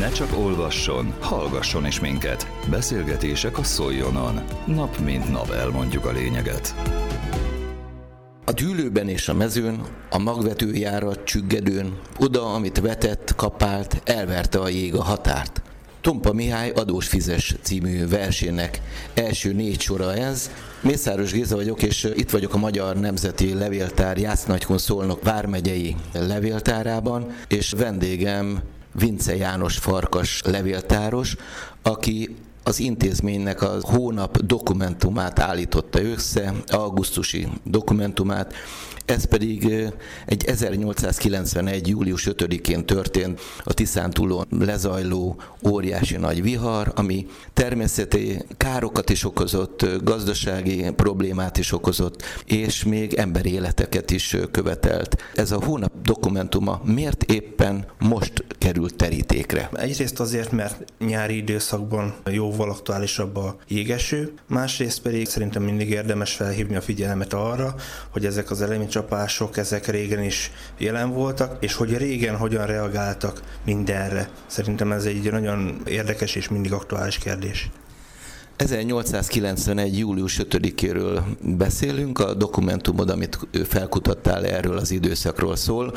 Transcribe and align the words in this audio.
Ne 0.00 0.10
csak 0.10 0.38
olvasson, 0.38 1.14
hallgasson 1.20 1.86
is 1.86 2.00
minket. 2.00 2.50
Beszélgetések 2.70 3.58
a 3.58 3.62
Szoljonon. 3.62 4.40
Nap 4.66 4.98
mint 4.98 5.30
nap 5.30 5.50
elmondjuk 5.50 6.04
a 6.04 6.12
lényeget. 6.12 6.74
A 8.44 8.52
dűlőben 8.52 9.08
és 9.08 9.28
a 9.28 9.34
mezőn, 9.34 9.80
a 10.10 10.18
magvetőjárat 10.18 11.24
csüggedőn, 11.24 11.98
oda, 12.18 12.54
amit 12.54 12.80
vetett, 12.80 13.34
kapált, 13.36 14.02
elverte 14.04 14.58
a 14.58 14.68
jég 14.68 14.94
a 14.94 15.02
határt. 15.02 15.62
Tompa 16.00 16.32
Mihály 16.32 16.70
Adós 16.70 17.06
Fizes 17.08 17.54
című 17.62 18.08
versének 18.08 18.80
első 19.14 19.52
négy 19.52 19.80
sora 19.80 20.14
ez. 20.14 20.50
Mészáros 20.82 21.32
Géza 21.32 21.56
vagyok, 21.56 21.82
és 21.82 22.08
itt 22.14 22.30
vagyok 22.30 22.54
a 22.54 22.58
Magyar 22.58 22.96
Nemzeti 22.96 23.54
Levéltár 23.54 24.18
Jásznagyhon 24.18 24.78
Szolnok 24.78 25.22
vármegyei 25.22 25.96
levéltárában, 26.12 27.26
és 27.48 27.70
vendégem 27.76 28.62
Vince 28.92 29.36
János 29.36 29.78
Farkas 29.78 30.42
levéltáros, 30.44 31.36
aki 31.82 32.36
az 32.70 32.80
intézménynek 32.80 33.62
a 33.62 33.76
hónap 33.80 34.38
dokumentumát 34.38 35.38
állította 35.38 36.02
össze, 36.02 36.54
augusztusi 36.66 37.48
dokumentumát, 37.64 38.54
ez 39.04 39.24
pedig 39.24 39.72
egy 40.26 40.44
1891. 40.44 41.88
július 41.88 42.28
5-én 42.30 42.86
történt 42.86 43.40
a 43.64 43.72
Tiszántúlon 43.72 44.46
lezajló 44.50 45.36
óriási 45.68 46.16
nagy 46.16 46.42
vihar, 46.42 46.92
ami 46.94 47.26
természeti 47.52 48.38
károkat 48.56 49.10
is 49.10 49.24
okozott, 49.24 49.86
gazdasági 50.04 50.90
problémát 50.96 51.58
is 51.58 51.72
okozott, 51.72 52.22
és 52.44 52.84
még 52.84 53.14
emberi 53.14 53.52
életeket 53.52 54.10
is 54.10 54.36
követelt. 54.50 55.16
Ez 55.34 55.50
a 55.50 55.64
hónap 55.64 55.92
dokumentuma 56.02 56.80
miért 56.84 57.22
éppen 57.22 57.84
most 57.98 58.44
került 58.58 58.96
terítékre? 58.96 59.70
Egyrészt 59.72 60.20
azért, 60.20 60.52
mert 60.52 60.89
nyári 61.06 61.36
időszakban 61.36 62.14
jóval 62.30 62.70
aktuálisabb 62.70 63.36
a 63.36 63.56
jégeső, 63.68 64.32
másrészt 64.46 65.02
pedig 65.02 65.26
szerintem 65.26 65.62
mindig 65.62 65.90
érdemes 65.90 66.32
felhívni 66.32 66.76
a 66.76 66.80
figyelmet 66.80 67.32
arra, 67.32 67.74
hogy 68.10 68.26
ezek 68.26 68.50
az 68.50 68.62
elemi 68.62 68.86
csapások, 68.86 69.56
ezek 69.56 69.86
régen 69.86 70.22
is 70.22 70.50
jelen 70.78 71.10
voltak, 71.10 71.56
és 71.60 71.74
hogy 71.74 71.96
régen 71.96 72.36
hogyan 72.36 72.66
reagáltak 72.66 73.42
mindenre. 73.64 74.28
Szerintem 74.46 74.92
ez 74.92 75.04
egy 75.04 75.30
nagyon 75.30 75.80
érdekes 75.84 76.34
és 76.34 76.48
mindig 76.48 76.72
aktuális 76.72 77.18
kérdés. 77.18 77.70
1891. 78.60 79.98
július 79.98 80.40
5-éről 80.42 81.20
beszélünk, 81.42 82.18
a 82.18 82.34
dokumentumod, 82.34 83.10
amit 83.10 83.38
felkutattál 83.64 84.46
erről 84.46 84.76
az 84.76 84.90
időszakról 84.90 85.56
szól. 85.56 85.94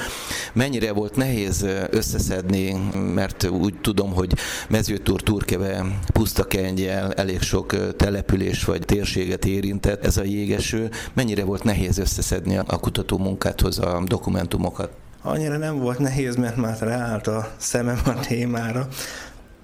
Mennyire 0.53 0.93
volt 0.93 1.15
nehéz 1.15 1.65
összeszedni, 1.89 2.91
mert 3.13 3.43
úgy 3.43 3.73
tudom, 3.81 4.13
hogy 4.13 4.33
Mezőtúr, 4.69 5.21
Turkeve, 5.21 5.85
Pusztakengyel 6.13 7.11
elég 7.13 7.41
sok 7.41 7.95
település 7.95 8.63
vagy 8.63 8.81
térséget 8.85 9.45
érintett 9.45 10.05
ez 10.05 10.17
a 10.17 10.23
jégeső. 10.23 10.89
Mennyire 11.13 11.43
volt 11.43 11.63
nehéz 11.63 11.97
összeszedni 11.97 12.57
a 12.57 12.79
kutató 12.79 13.17
munkáthoz 13.17 13.79
a 13.79 14.03
dokumentumokat? 14.05 14.89
Annyira 15.21 15.57
nem 15.57 15.79
volt 15.79 15.99
nehéz, 15.99 16.35
mert 16.35 16.55
már 16.55 16.77
ráállt 16.79 17.27
a 17.27 17.51
szemem 17.57 17.99
a 18.05 18.19
témára. 18.19 18.87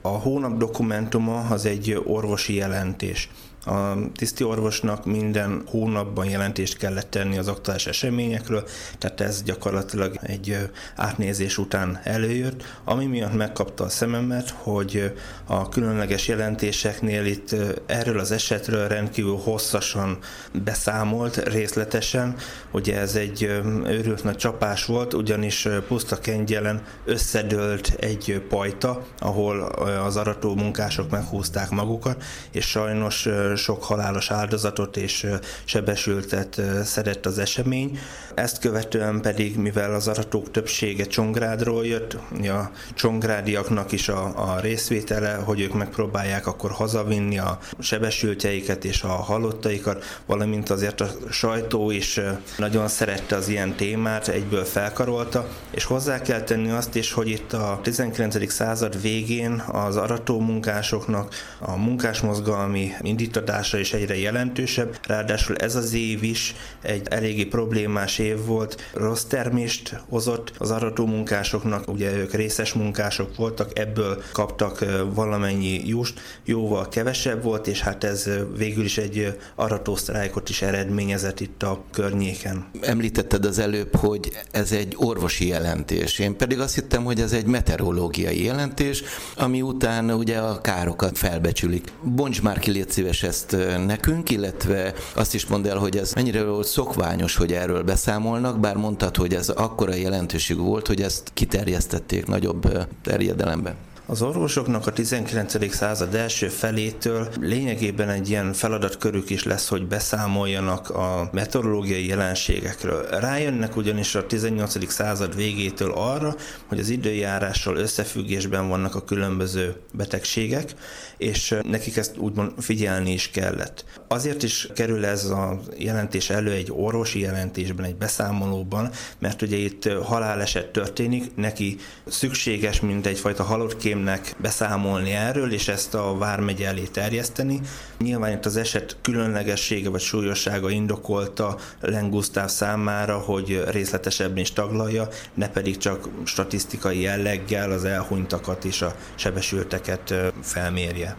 A 0.02 0.08
hónap 0.08 0.58
dokumentuma 0.58 1.40
az 1.40 1.66
egy 1.66 2.02
orvosi 2.06 2.54
jelentés. 2.54 3.30
A 3.66 3.94
tiszti 4.16 4.44
orvosnak 4.44 5.06
minden 5.06 5.64
hónapban 5.66 6.30
jelentést 6.30 6.78
kellett 6.78 7.10
tenni 7.10 7.38
az 7.38 7.48
aktuális 7.48 7.88
eseményekről, 7.88 8.64
tehát 8.98 9.22
ez 9.22 9.44
gyakorlatilag 9.44 10.18
egy 10.22 10.58
átnézés 10.96 11.58
után 11.58 12.00
előjött, 12.04 12.64
ami 12.84 13.06
miatt 13.06 13.34
megkapta 13.34 13.84
a 13.84 13.90
szememet, 13.90 14.50
hogy 14.50 15.14
a 15.46 15.70
különleges 15.70 16.28
jelentéseknél 16.28 17.26
itt 17.26 17.56
erről 17.86 18.20
az 18.20 18.32
esetről 18.32 18.88
rendkívül 18.88 19.38
hosszasan 19.38 20.18
beszámolt 20.64 21.36
részletesen. 21.36 22.36
Ugye 22.72 23.00
ez 23.00 23.16
egy 23.16 23.44
őrült 23.86 24.24
nagy 24.24 24.36
csapás 24.36 24.86
volt, 24.86 25.14
ugyanis 25.14 25.68
puszta 25.88 26.20
kengyelen 26.20 26.84
összedőlt 27.06 27.96
egy 28.00 28.44
pajta, 28.50 29.06
ahol 29.20 29.62
az 30.06 30.16
arató 30.18 30.56
munkások 30.56 31.10
meghúzták 31.10 31.70
magukat, 31.70 32.24
és 32.52 32.66
sajnos 32.66 33.28
sok 33.56 33.84
halálos 33.84 34.32
áldozatot 34.32 34.98
és 34.98 35.28
sebesültet 35.64 36.62
szedett 36.84 37.26
az 37.26 37.38
esemény. 37.38 38.00
Ezt 38.34 38.60
követően 38.60 39.22
pedig, 39.22 39.58
mivel 39.58 39.94
az 39.94 40.08
aratók 40.08 40.52
többsége 40.52 41.06
Csongrádról 41.06 41.86
jött, 41.86 42.18
a 42.42 42.72
csongrádiaknak 42.94 43.92
is 43.92 44.10
a, 44.10 44.54
a 44.54 44.60
részvétele, 44.60 45.34
hogy 45.34 45.62
ők 45.62 45.74
megpróbálják 45.74 46.48
akkor 46.48 46.72
hazavinni 46.72 47.40
a 47.40 47.60
sebesültjeiket 47.80 48.86
és 48.86 49.04
a 49.04 49.08
halottaikat, 49.08 50.04
valamint 50.26 50.70
azért 50.70 51.02
a 51.02 51.10
sajtó 51.30 51.92
is 51.92 52.20
nagyon 52.58 52.88
szerette 52.88 53.36
az 53.36 53.48
ilyen 53.48 53.76
témát, 53.76 54.28
egyből 54.28 54.64
felkarolta, 54.64 55.48
és 55.72 55.84
hozzá 55.84 56.22
kell 56.22 56.42
tenni 56.42 56.70
azt 56.70 56.96
is, 56.96 57.12
hogy 57.12 57.28
itt 57.28 57.54
a 57.54 57.80
19. 57.84 58.52
század 58.52 59.02
végén 59.02 59.64
az 59.72 59.96
arató 59.96 60.40
munkásoknak 60.40 61.36
a 61.60 61.76
munkásmozgalmi 61.76 62.92
indítatás 63.02 63.39
hatása 63.40 63.78
is 63.78 63.94
egyre 63.94 64.18
jelentősebb, 64.18 65.00
ráadásul 65.08 65.56
ez 65.56 65.76
az 65.76 65.94
év 65.94 66.24
is 66.24 66.56
egy 66.82 67.08
eléggé 67.10 67.46
problémás 67.46 68.20
év 68.20 68.46
volt, 68.46 68.82
rossz 68.94 69.24
termést 69.24 70.02
hozott 70.10 70.52
az 70.58 70.72
arató 70.72 71.06
munkásoknak, 71.06 71.88
ugye 71.88 72.12
ők 72.18 72.34
részes 72.34 72.74
munkások 72.74 73.36
voltak, 73.36 73.80
ebből 73.80 74.22
kaptak 74.32 74.86
valamennyi 75.14 75.82
just, 75.88 76.20
jóval 76.46 76.88
kevesebb 76.90 77.44
volt, 77.44 77.68
és 77.68 77.82
hát 77.82 78.04
ez 78.04 78.30
végül 78.58 78.84
is 78.84 78.98
egy 78.98 79.38
aratósztrájkot 79.56 80.50
is 80.50 80.62
eredményezett 80.62 81.40
itt 81.40 81.64
a 81.64 81.84
környéken. 81.92 82.66
Említetted 82.82 83.46
az 83.46 83.60
előbb, 83.60 83.96
hogy 83.96 84.32
ez 84.52 84.72
egy 84.72 84.94
orvosi 84.98 85.48
jelentés. 85.48 86.20
Én 86.20 86.38
pedig 86.38 86.60
azt 86.60 86.76
hittem, 86.76 87.04
hogy 87.04 87.20
ez 87.20 87.32
egy 87.34 87.46
meteorológiai 87.46 88.44
jelentés, 88.44 89.04
ami 89.36 89.62
után 89.62 90.12
ugye 90.12 90.38
a 90.38 90.62
károkat 90.62 91.18
felbecsülik. 91.18 91.92
Bonts 92.04 92.42
már 92.42 92.60
ki, 92.60 92.72
légy 92.72 92.90
szíves 92.90 93.24
ezt 93.30 93.56
nekünk, 93.86 94.30
illetve 94.30 94.94
azt 95.14 95.34
is 95.34 95.46
mondd 95.46 95.68
el, 95.68 95.78
hogy 95.78 95.98
ez 95.98 96.14
mennyire 96.14 96.44
volt 96.44 96.68
szokványos, 96.68 97.36
hogy 97.36 97.52
erről 97.54 97.84
beszámolnak, 97.84 98.60
bár 98.60 98.76
mondtad, 98.76 99.16
hogy 99.16 99.34
ez 99.34 99.50
akkora 99.50 99.94
jelentőség 99.94 100.58
volt, 100.58 100.88
hogy 100.88 101.02
ezt 101.02 101.32
kiterjesztették 101.34 102.26
nagyobb 102.26 102.88
terjedelemben. 103.04 103.76
Az 104.10 104.22
orvosoknak 104.22 104.88
a 104.88 104.92
19. 104.92 105.74
század 105.74 106.16
első 106.16 106.48
felétől 106.48 107.28
lényegében 107.40 108.10
egy 108.10 108.30
ilyen 108.30 108.54
feladatkörük 108.54 109.30
is 109.30 109.44
lesz, 109.44 109.68
hogy 109.68 109.88
beszámoljanak 109.88 110.90
a 110.90 111.30
meteorológiai 111.32 112.08
jelenségekről. 112.08 113.06
Rájönnek 113.10 113.76
ugyanis 113.76 114.16
a 114.16 114.26
18. 114.26 114.92
század 114.92 115.36
végétől 115.36 115.92
arra, 115.92 116.36
hogy 116.66 116.80
az 116.80 116.90
időjárással 116.90 117.78
összefüggésben 117.78 118.70
vannak 118.70 118.96
a 118.96 119.04
különböző 119.04 119.76
betegségek, 119.94 120.74
és 121.18 121.56
nekik 121.62 121.98
ezt 121.98 122.18
úgymond 122.18 122.52
figyelni 122.58 123.12
is 123.12 123.30
kellett. 123.30 123.86
Azért 124.08 124.44
is 124.44 124.68
kerül 124.76 125.06
ez 125.06 125.26
a 125.26 125.60
jelentés 125.78 126.30
elő 126.30 126.52
egy 126.52 126.72
orvosi 126.72 127.20
jelentésben, 127.20 127.86
egy 127.86 127.96
beszámolóban, 127.96 128.90
mert 129.20 129.42
ugye 129.42 129.56
itt 129.56 129.90
haláleset 130.04 130.68
történik, 130.72 131.36
neki 131.36 131.78
szükséges, 132.06 132.80
mint 132.80 133.06
egyfajta 133.06 133.44
halott 133.44 133.78
kém 133.78 133.98
filmnek 134.00 134.36
beszámolni 134.42 135.12
erről, 135.12 135.54
és 135.54 135.68
ezt 135.68 135.94
a 135.94 136.18
vármegye 136.18 136.68
elé 136.68 136.84
terjeszteni. 136.84 137.60
Nyilván 137.98 138.32
itt 138.32 138.46
az 138.46 138.58
eset 138.58 138.98
különlegessége 139.02 139.90
vagy 139.90 140.02
súlyossága 140.02 140.70
indokolta 140.70 141.58
Len 141.82 142.10
Gustav 142.10 142.48
számára, 142.48 143.18
hogy 143.18 143.64
részletesebben 143.68 144.38
is 144.38 144.54
taglalja, 144.54 145.08
ne 145.34 145.50
pedig 145.50 145.78
csak 145.78 146.10
statisztikai 146.24 147.02
jelleggel 147.02 147.72
az 147.72 147.84
elhunytakat 147.86 148.66
és 148.66 148.82
a 148.82 148.96
sebesülteket 149.16 150.14
felmérje. 150.42 151.16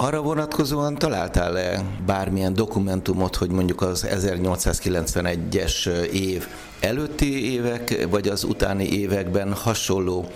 Arra 0.00 0.20
vonatkozóan 0.22 0.94
találtál-e 0.94 1.82
bármilyen 2.06 2.54
dokumentumot, 2.54 3.36
hogy 3.36 3.50
mondjuk 3.50 3.82
az 3.82 4.06
1891-es 4.10 5.86
év 6.12 6.46
előtti 6.80 7.52
évek, 7.52 8.06
vagy 8.10 8.28
az 8.28 8.44
utáni 8.44 8.84
években 8.84 9.52
hasonló 9.52 10.26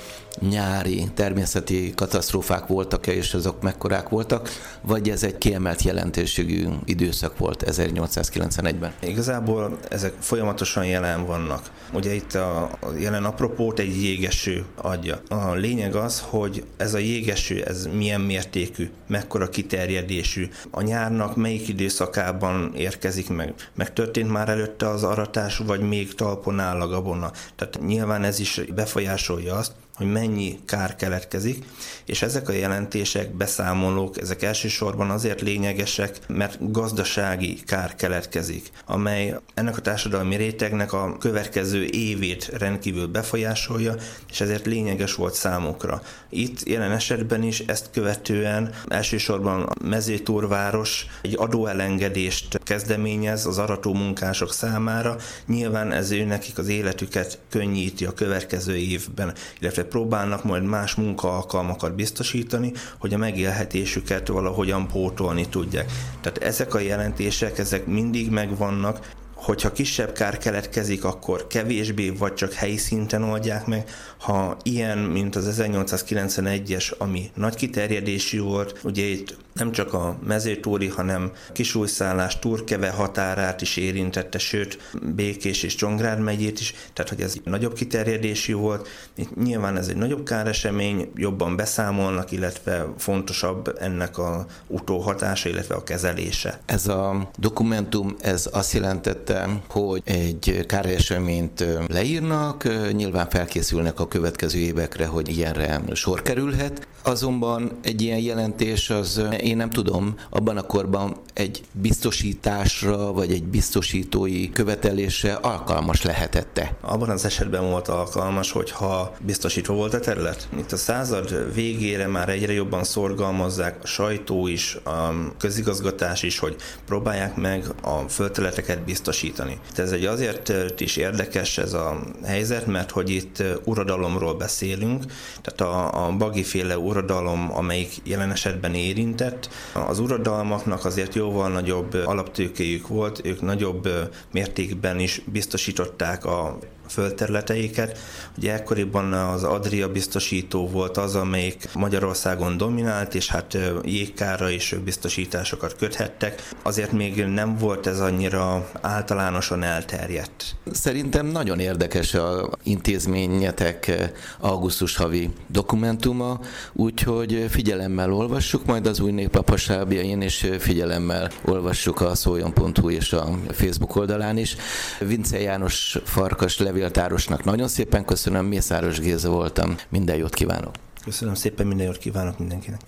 nyári 0.40 1.04
természeti 1.14 1.92
katasztrófák 1.96 2.66
voltak-e, 2.66 3.12
és 3.12 3.34
azok 3.34 3.62
mekkorák 3.62 4.08
voltak, 4.08 4.48
vagy 4.80 5.08
ez 5.08 5.22
egy 5.22 5.38
kiemelt 5.38 5.82
jelentőségű 5.82 6.68
időszak 6.84 7.38
volt 7.38 7.64
1891-ben? 7.66 8.92
Igazából 9.00 9.78
ezek 9.88 10.12
folyamatosan 10.18 10.86
jelen 10.86 11.26
vannak. 11.26 11.70
Ugye 11.92 12.14
itt 12.14 12.34
a 12.34 12.70
jelen 12.98 13.24
apropót 13.24 13.78
egy 13.78 14.02
jégeső 14.02 14.64
adja. 14.76 15.20
A 15.28 15.52
lényeg 15.52 15.94
az, 15.94 16.24
hogy 16.28 16.64
ez 16.76 16.94
a 16.94 16.98
jégeső, 16.98 17.64
ez 17.64 17.88
milyen 17.92 18.20
mértékű, 18.20 18.90
mekkora 19.06 19.48
kiterjedésű, 19.48 20.48
a 20.70 20.82
nyárnak 20.82 21.36
melyik 21.36 21.68
időszakában 21.68 22.72
érkezik 22.76 23.28
meg, 23.28 23.54
meg 23.74 23.92
történt 23.92 24.30
már 24.30 24.48
előtte 24.48 24.88
az 24.88 25.02
aratás, 25.02 25.56
vagy 25.56 25.80
még 25.80 26.14
talpon 26.14 26.60
áll 26.60 26.80
a 26.80 26.88
gabona. 26.88 27.30
Tehát 27.56 27.78
nyilván 27.86 28.24
ez 28.24 28.38
is 28.38 28.60
befolyásolja 28.74 29.54
azt, 29.54 29.72
hogy 29.94 30.12
mennyi 30.12 30.58
kár 30.66 30.96
keletkezik, 30.96 31.64
és 32.04 32.22
ezek 32.22 32.48
a 32.48 32.52
jelentések, 32.52 33.34
beszámolók, 33.34 34.20
ezek 34.20 34.42
elsősorban 34.42 35.10
azért 35.10 35.40
lényegesek, 35.40 36.18
mert 36.28 36.72
gazdasági 36.72 37.54
kár 37.54 37.94
keletkezik, 37.94 38.70
amely 38.86 39.34
ennek 39.54 39.76
a 39.76 39.80
társadalmi 39.80 40.36
rétegnek 40.36 40.92
a 40.92 41.16
következő 41.18 41.84
évét 41.84 42.50
rendkívül 42.58 43.06
befolyásolja, 43.06 43.94
és 44.30 44.40
ezért 44.40 44.66
lényeges 44.66 45.14
volt 45.14 45.34
számukra. 45.34 46.02
Itt 46.28 46.68
jelen 46.68 46.92
esetben 46.92 47.42
is 47.42 47.60
ezt 47.60 47.90
követően 47.92 48.74
elsősorban 48.88 49.62
a 49.62 49.74
mezőtúrváros 49.84 51.06
egy 51.22 51.34
adóelengedést 51.38 52.60
kezdeményez 52.62 53.46
az 53.46 53.58
arató 53.58 53.94
munkások 53.94 54.52
számára. 54.52 55.16
Nyilván 55.46 55.92
ez 55.92 56.10
ő 56.10 56.24
nekik 56.24 56.58
az 56.58 56.68
életüket 56.68 57.38
könnyíti 57.50 58.04
a 58.04 58.14
következő 58.14 58.76
évben, 58.76 59.34
illetve 59.58 59.81
próbálnak 59.84 60.44
majd 60.44 60.62
más 60.62 60.94
munkaalkalmakat 60.94 61.94
biztosítani, 61.94 62.72
hogy 62.98 63.14
a 63.14 63.18
megélhetésüket 63.18 64.28
valahogyan 64.28 64.86
pótolni 64.86 65.48
tudják. 65.48 65.92
Tehát 66.20 66.38
ezek 66.38 66.74
a 66.74 66.80
jelentések, 66.80 67.58
ezek 67.58 67.86
mindig 67.86 68.30
megvannak, 68.30 69.10
hogyha 69.34 69.72
kisebb 69.72 70.12
kár 70.12 70.38
keletkezik, 70.38 71.04
akkor 71.04 71.46
kevésbé 71.46 72.10
vagy 72.10 72.34
csak 72.34 72.52
helyi 72.52 72.76
szinten 72.76 73.22
oldják 73.22 73.66
meg. 73.66 73.90
Ha 74.18 74.56
ilyen, 74.62 74.98
mint 74.98 75.36
az 75.36 75.60
1891-es, 75.60 76.98
ami 76.98 77.30
nagy 77.34 77.54
kiterjedésű 77.54 78.40
volt, 78.40 78.80
ugye 78.82 79.02
itt 79.02 79.36
nem 79.52 79.72
csak 79.72 79.94
a 79.94 80.18
mezőtúri, 80.26 80.88
hanem 80.88 81.32
kisújszállás, 81.52 82.38
Turkeve 82.38 82.90
határát 82.90 83.60
is 83.60 83.76
érintette, 83.76 84.38
sőt 84.38 84.78
Békés 85.14 85.62
és 85.62 85.74
Csongrád 85.74 86.20
megyét 86.20 86.60
is, 86.60 86.74
tehát 86.92 87.10
hogy 87.10 87.20
ez 87.20 87.34
nagyobb 87.44 87.74
kiterjedésű 87.74 88.54
volt. 88.54 88.88
Itt 89.16 89.36
nyilván 89.36 89.76
ez 89.76 89.88
egy 89.88 89.96
nagyobb 89.96 90.24
káresemény, 90.24 91.10
jobban 91.14 91.56
beszámolnak, 91.56 92.30
illetve 92.30 92.86
fontosabb 92.98 93.76
ennek 93.80 94.18
a 94.18 94.46
utóhatása, 94.66 95.48
illetve 95.48 95.74
a 95.74 95.84
kezelése. 95.84 96.60
Ez 96.66 96.86
a 96.86 97.30
dokumentum, 97.38 98.16
ez 98.20 98.48
azt 98.52 98.72
jelentette, 98.72 99.62
hogy 99.68 100.02
egy 100.04 100.64
káreseményt 100.66 101.64
leírnak, 101.88 102.68
nyilván 102.92 103.28
felkészülnek 103.28 104.00
a 104.00 104.08
következő 104.08 104.58
évekre, 104.58 105.06
hogy 105.06 105.28
ilyenre 105.28 105.80
sor 105.92 106.22
kerülhet, 106.22 106.86
azonban 107.02 107.78
egy 107.82 108.02
ilyen 108.02 108.18
jelentés 108.18 108.90
az 108.90 109.22
én 109.42 109.56
nem 109.56 109.70
tudom, 109.70 110.14
abban 110.30 110.56
a 110.56 110.62
korban 110.62 111.16
egy 111.32 111.62
biztosításra, 111.72 113.12
vagy 113.12 113.32
egy 113.32 113.44
biztosítói 113.44 114.50
követelésre 114.50 115.32
alkalmas 115.32 116.02
lehetette. 116.02 116.76
Abban 116.80 117.10
az 117.10 117.24
esetben 117.24 117.70
volt 117.70 117.88
alkalmas, 117.88 118.52
hogyha 118.52 119.16
biztosítva 119.20 119.74
volt 119.74 119.94
a 119.94 120.00
terület. 120.00 120.48
Itt 120.58 120.72
a 120.72 120.76
század 120.76 121.54
végére 121.54 122.06
már 122.06 122.28
egyre 122.28 122.52
jobban 122.52 122.84
szorgalmazzák 122.84 123.78
a 123.82 123.86
sajtó 123.86 124.46
is, 124.46 124.74
a 124.84 125.12
közigazgatás 125.38 126.22
is, 126.22 126.38
hogy 126.38 126.56
próbálják 126.86 127.36
meg 127.36 127.64
a 127.82 127.98
földterületeket 128.08 128.84
biztosítani. 128.84 129.58
Ez 129.76 129.92
egy 129.92 130.04
azért 130.04 130.80
is 130.80 130.96
érdekes 130.96 131.58
ez 131.58 131.72
a 131.72 132.00
helyzet, 132.24 132.66
mert 132.66 132.90
hogy 132.90 133.10
itt 133.10 133.42
uradalomról 133.64 134.34
beszélünk, 134.34 135.04
tehát 135.42 135.74
a, 135.74 136.06
a 136.06 136.16
bagiféle 136.16 136.78
uradalom, 136.78 137.52
amelyik 137.54 137.92
jelen 138.04 138.30
esetben 138.30 138.74
érintett, 138.74 139.31
lett. 139.32 139.48
Az 139.88 139.98
uradalmaknak 139.98 140.84
azért 140.84 141.14
jóval 141.14 141.48
nagyobb 141.48 141.94
alaptőkéjük 142.04 142.88
volt, 142.88 143.20
ők 143.24 143.40
nagyobb 143.40 143.88
mértékben 144.32 144.98
is 144.98 145.22
biztosították 145.32 146.24
a 146.24 146.58
földterületeiket. 146.92 147.98
Ugye 148.38 148.52
ekkoriban 148.52 149.12
az 149.12 149.44
Adria 149.44 149.88
biztosító 149.92 150.68
volt 150.68 150.96
az, 150.96 151.14
amelyik 151.14 151.68
Magyarországon 151.74 152.56
dominált, 152.56 153.14
és 153.14 153.28
hát 153.28 153.58
jégkára 153.82 154.50
is 154.50 154.74
biztosításokat 154.84 155.76
köthettek. 155.76 156.48
Azért 156.62 156.92
még 156.92 157.24
nem 157.24 157.56
volt 157.56 157.86
ez 157.86 158.00
annyira 158.00 158.70
általánosan 158.80 159.62
elterjedt. 159.62 160.56
Szerintem 160.72 161.26
nagyon 161.26 161.58
érdekes 161.58 162.14
a 162.14 162.50
intézményetek 162.62 164.10
augusztus 164.40 164.96
havi 164.96 165.30
dokumentuma, 165.48 166.40
úgyhogy 166.72 167.46
figyelemmel 167.48 168.12
olvassuk 168.12 168.66
majd 168.66 168.86
az 168.86 169.00
új 169.00 169.10
népapasábjain, 169.10 170.22
és 170.22 170.50
figyelemmel 170.58 171.30
olvassuk 171.44 172.00
a 172.00 172.14
szoljon.hu 172.14 172.90
és 172.90 173.12
a 173.12 173.28
Facebook 173.50 173.96
oldalán 173.96 174.36
is. 174.36 174.56
Vince 175.00 175.40
János 175.40 175.98
Farkas 176.04 176.58
levél 176.58 176.81
levéltárosnak 176.82 177.44
nagyon 177.44 177.68
szépen 177.68 178.04
köszönöm, 178.04 178.46
Mészáros 178.46 178.98
Géza 178.98 179.30
voltam, 179.30 179.76
minden 179.88 180.16
jót 180.16 180.34
kívánok! 180.34 180.74
Köszönöm 181.04 181.34
szépen, 181.34 181.66
minden 181.66 181.86
jót 181.86 181.98
kívánok 181.98 182.38
mindenkinek! 182.38 182.80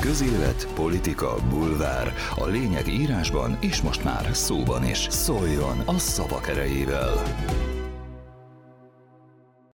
Közélet, 0.00 0.68
politika, 0.74 1.34
bulvár. 1.48 2.14
A 2.36 2.46
lényeg 2.46 2.88
írásban 2.88 3.56
és 3.60 3.80
most 3.80 4.04
már 4.04 4.28
szóban 4.32 4.84
is. 4.84 5.06
Szóljon 5.10 5.82
a 5.86 5.98
szavak 5.98 6.48
erejével! 6.48 7.22